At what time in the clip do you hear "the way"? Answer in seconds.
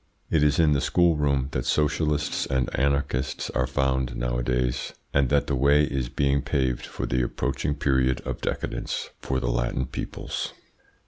5.45-5.83